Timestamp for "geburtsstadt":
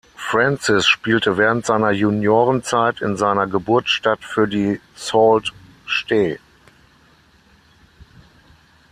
3.45-4.23